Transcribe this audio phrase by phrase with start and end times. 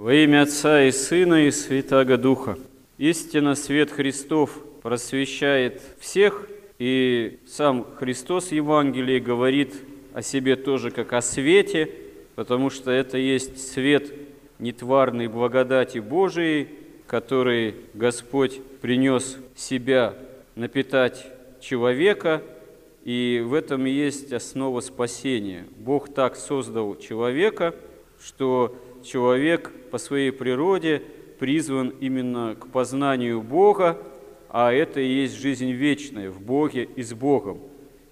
[0.00, 2.56] Во имя Отца и Сына и Святаго Духа.
[2.96, 9.74] Истинно свет Христов просвещает всех, и сам Христос в Евангелии говорит
[10.14, 11.90] о себе тоже как о свете,
[12.34, 14.10] потому что это есть свет
[14.58, 16.70] нетварной благодати Божией,
[17.06, 20.14] который Господь принес себя
[20.54, 21.26] напитать
[21.60, 22.42] человека,
[23.04, 25.66] и в этом и есть основа спасения.
[25.76, 27.74] Бог так создал человека,
[28.18, 28.74] что
[29.04, 31.02] человек по своей природе
[31.38, 33.98] призван именно к познанию Бога,
[34.48, 37.60] а это и есть жизнь вечная в Боге и с Богом.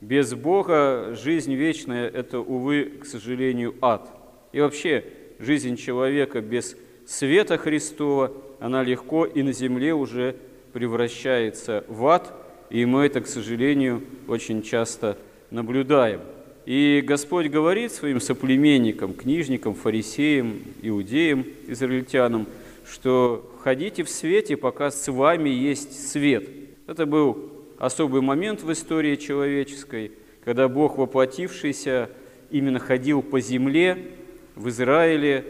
[0.00, 4.10] Без Бога жизнь вечная– это, увы, к сожалению, ад.
[4.52, 5.04] И вообще,
[5.38, 6.76] жизнь человека без
[7.06, 10.36] света Христова, она легко и на земле уже
[10.72, 12.32] превращается в ад,
[12.70, 15.18] и мы это, к сожалению, очень часто
[15.50, 16.20] наблюдаем.
[16.64, 22.46] И Господь говорит своим соплеменникам, книжникам, фарисеям, иудеям, израильтянам,
[22.88, 26.48] что ходите в свете, пока с вами есть свет.
[26.86, 30.12] Это был особый момент в истории человеческой,
[30.44, 32.10] когда Бог, воплотившийся,
[32.50, 34.10] именно ходил по земле
[34.54, 35.44] в Израиле,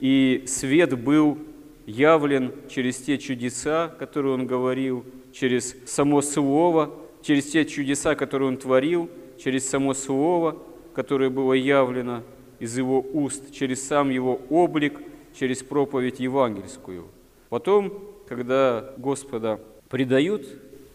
[0.00, 1.38] и свет был
[1.86, 8.58] явлен через те чудеса, которые Он говорил, через само Слово, через те чудеса, которые Он
[8.58, 10.56] творил– через само Слово,
[10.94, 12.22] которое было явлено
[12.58, 15.00] из Его уст, через сам Его облик,
[15.38, 17.04] через проповедь евангельскую.
[17.48, 17.92] Потом,
[18.28, 20.46] когда Господа предают,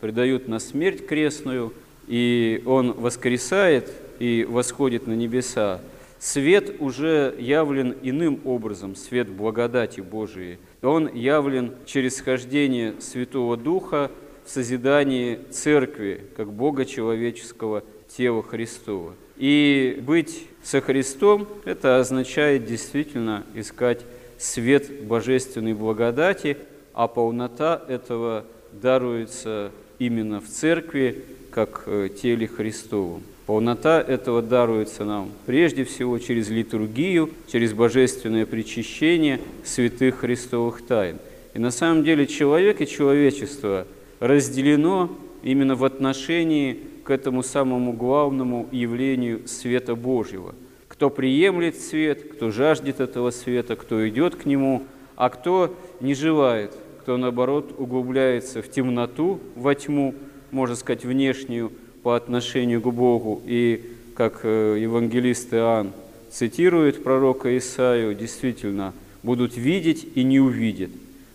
[0.00, 1.72] предают на смерть крестную,
[2.08, 5.80] и Он воскресает и восходит на небеса,
[6.18, 10.58] свет уже явлен иным образом, свет благодати Божией.
[10.82, 14.10] Он явлен через схождение Святого Духа
[14.44, 17.84] в созидании Церкви, как Бога человеческого
[18.16, 19.14] тело Христова.
[19.36, 24.00] И быть со Христом– это означает действительно искать
[24.38, 26.56] свет божественной благодати,
[26.94, 33.22] а полнота этого даруется именно в церкви, как э, теле Христовом.
[33.46, 41.18] Полнота этого даруется нам прежде всего через литургию, через божественное причащение святых христовых тайн.
[41.54, 43.86] И на самом деле человек и человечество
[44.20, 45.10] разделено
[45.42, 50.54] именно в отношении к этому самому главному явлению света Божьего.
[50.88, 54.82] Кто приемлет свет, кто жаждет этого света, кто идет к нему,
[55.16, 60.14] а кто не желает, кто, наоборот, углубляется в темноту, во тьму,
[60.50, 63.42] можно сказать, внешнюю по отношению к Богу.
[63.46, 63.84] И,
[64.14, 65.92] как э, евангелист Иоанн
[66.30, 68.92] цитирует пророка Исаию, действительно,
[69.22, 70.90] будут видеть и не увидят,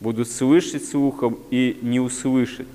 [0.00, 2.68] будут слышать слухом и не услышать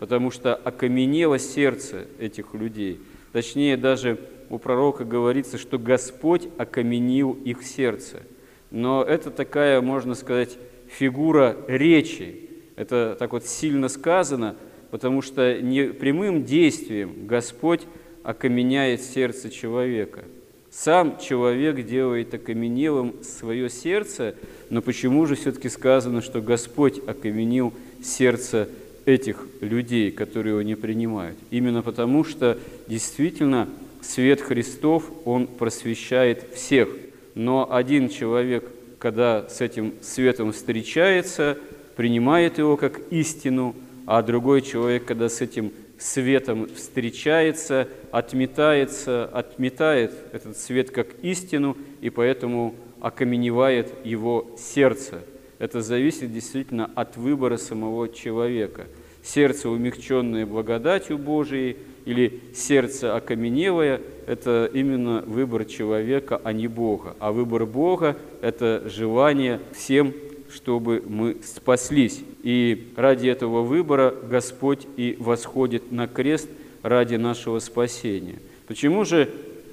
[0.00, 3.00] потому что окаменело сердце этих людей.
[3.32, 4.18] Точнее, даже
[4.48, 8.22] у пророка говорится, что Господь окаменил их сердце.
[8.70, 10.56] Но это такая, можно сказать,
[10.88, 12.48] фигура речи.
[12.76, 14.56] Это так вот сильно сказано,
[14.90, 17.82] потому что не прямым действием Господь
[18.22, 20.24] окаменяет сердце человека.
[20.70, 24.34] Сам человек делает окаменелым свое сердце,
[24.70, 28.68] но почему же все-таки сказано, что Господь окаменил сердце
[29.04, 31.38] этих людей, которые его не принимают.
[31.50, 33.68] Именно потому, что действительно
[34.02, 36.88] свет Христов, он просвещает всех.
[37.34, 38.64] Но один человек,
[38.98, 41.58] когда с этим светом встречается,
[41.96, 43.74] принимает его как истину,
[44.06, 52.10] а другой человек, когда с этим светом встречается, отметается, отметает этот свет как истину, и
[52.10, 55.20] поэтому окаменевает его сердце.
[55.60, 58.86] Это зависит действительно от выбора самого человека–
[59.22, 61.76] сердце, умягченное благодатью Божией,
[62.06, 67.14] или сердце окаменелое– это именно выбор человека, а не Бога.
[67.20, 70.14] А выбор Бога– это желание всем,
[70.50, 72.22] чтобы мы спаслись.
[72.42, 76.48] И ради этого выбора Господь и восходит на крест
[76.82, 78.38] ради нашего спасения.
[78.66, 79.28] Почему же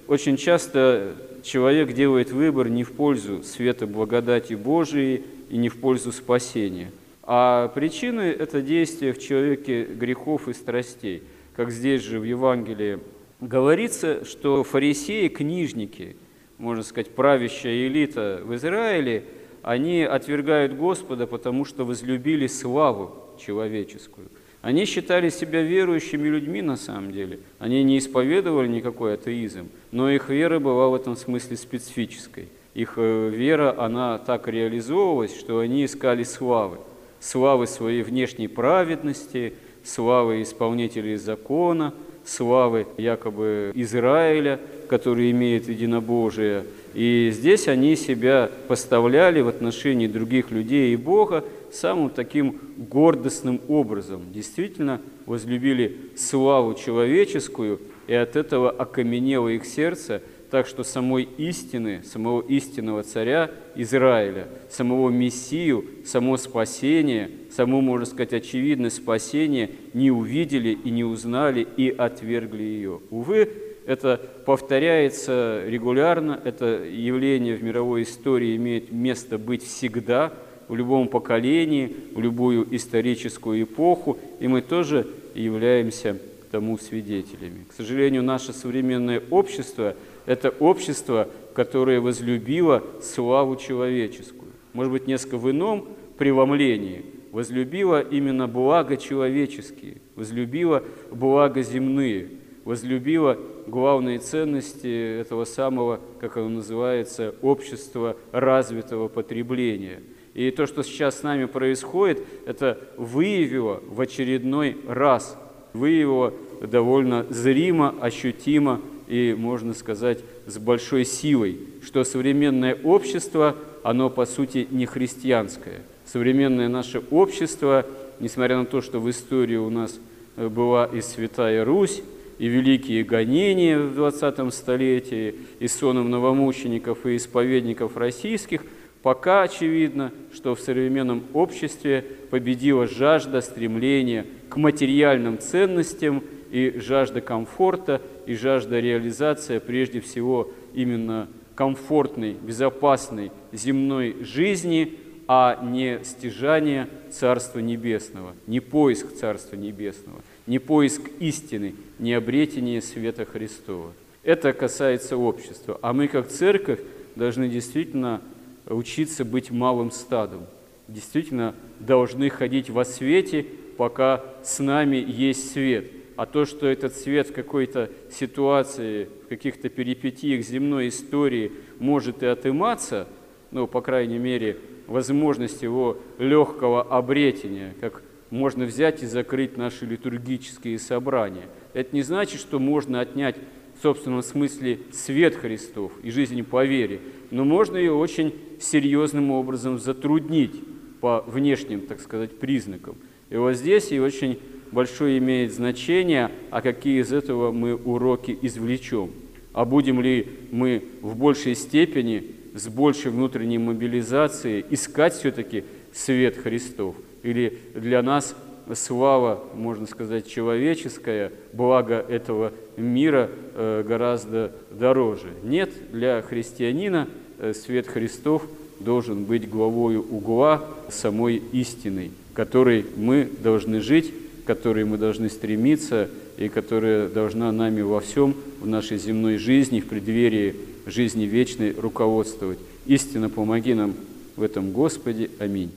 [0.09, 6.11] очень часто человек делает выбор не в пользу света благодати Божией и не в пользу
[6.11, 6.91] спасения–
[7.29, 11.23] а причины– это действия в человеке грехов и страстей.
[11.57, 12.99] Как здесь же в Евангелии
[13.41, 16.15] говорится, что фарисеи, книжники,
[16.57, 19.25] можно сказать, правящая элита в Израиле,
[19.61, 24.29] они отвергают Господа, потому что возлюбили славу человеческую.
[24.61, 27.41] Они считали себя верующими людьми на самом деле.
[27.59, 32.47] Они не исповедовали никакой атеизм, но их вера была в этом смысле специфической.
[32.77, 36.77] Их э, вера, она так реализовывалась, что они искали славы
[37.19, 39.53] славы своей внешней праведности,
[39.83, 41.91] славы исполнителей закона,
[42.23, 50.93] славы якобы Израиля, который имеет единобожие, И здесь они себя поставляли в отношении других людей
[50.93, 54.21] и Бога самым таким гордостным образом.
[54.31, 62.41] Действительно возлюбили славу человеческую, и от этого окаменело их сердце– так что самой истины, самого
[62.41, 70.89] истинного царя Израиля, самого Мессию, само спасение, само, можно сказать, очевидное спасение не увидели и
[70.89, 73.01] не узнали и отвергли ее.
[73.09, 73.49] Увы,
[73.85, 80.33] это повторяется регулярно, это явление в мировой истории имеет место быть всегда,
[80.69, 86.17] в любом поколении, в любую историческую эпоху, и мы тоже являемся
[86.51, 87.65] тому свидетелями.
[87.69, 89.95] К сожалению, наше современное общество–
[90.27, 94.51] это общество, которое возлюбило славу человеческую.
[94.73, 95.87] Может быть, несколько в ином
[96.17, 97.05] преломлении.
[97.31, 102.29] Возлюбило именно благо человеческие, возлюбило благо земные,
[102.65, 103.37] возлюбило
[103.67, 110.01] главные ценности этого самого, как оно называется, общества развитого потребления.
[110.33, 115.37] И то, что сейчас с нами происходит, это выявило в очередной раз,
[115.73, 124.25] выявило довольно зримо, ощутимо и, можно сказать, с большой силой, что современное общество, оно по
[124.25, 125.81] сути не христианское.
[126.05, 127.85] Современное наше общество,
[128.19, 129.99] несмотря на то, что в истории у нас
[130.35, 132.01] э, была и Святая Русь,
[132.37, 138.63] и великие гонения в 20 столетии, и соном новомучеников и исповедников российских,
[139.01, 148.01] пока очевидно, что в современном обществе победила жажда, стремление к материальным ценностям– и жажда комфорта,
[148.27, 158.35] и жажда реализации, прежде всего, именно комфортной, безопасной земной жизни, а не стяжание Царства Небесного,
[158.45, 163.93] не поиск Царства Небесного, не поиск истины, не обретение света Христова.
[164.23, 165.79] Это касается общества.
[165.81, 166.79] А мы, как церковь,
[167.15, 168.21] должны действительно
[168.67, 170.45] учиться быть малым стадом,
[170.89, 173.45] действительно должны ходить во свете,
[173.77, 179.69] пока с нами есть свет– а то, что этот свет в какой-то ситуации, в каких-то
[179.69, 183.07] перипетиях земной истории может и отыматься,
[183.51, 190.79] ну, по крайней мере, возможность его легкого обретения, как можно взять и закрыть наши литургические
[190.79, 191.45] собрания.
[191.73, 193.35] Это не значит, что можно отнять
[193.77, 196.99] в собственном смысле свет Христов и жизнь по вере,
[197.29, 200.55] но можно ее очень серьезным образом затруднить
[200.99, 202.95] по внешним, так сказать, признакам.
[203.29, 204.39] И вот здесь и очень
[204.71, 209.11] большое имеет значение, а какие из этого мы уроки извлечем.
[209.53, 216.95] А будем ли мы в большей степени, с большей внутренней мобилизацией искать все-таки свет Христов?
[217.23, 218.35] Или для нас
[218.75, 225.29] слава, можно сказать, человеческая, благо этого мира э, гораздо дороже?
[225.43, 227.07] Нет, для христианина
[227.39, 228.43] э, свет Христов
[228.79, 234.13] должен быть главою угла самой истиной, которой мы должны жить
[234.47, 239.87] которой мы должны стремиться и которая должна нами во всем в нашей земной жизни, в
[239.87, 240.55] преддверии
[240.85, 242.57] жизни вечной руководствовать.
[242.85, 243.93] Истинно помоги нам
[244.37, 245.29] в этом, Господи.
[245.37, 245.71] Аминь.